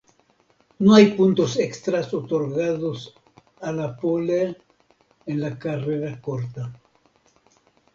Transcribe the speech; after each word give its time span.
No 0.79 0.95
hay 0.95 1.11
puntos 1.15 1.59
extras 1.59 2.11
otorgados 2.11 3.13
a 3.61 3.71
la 3.71 3.95
pole 3.95 4.57
en 5.27 5.39
la 5.39 5.59
carrera 5.59 6.19
corta. 6.19 6.73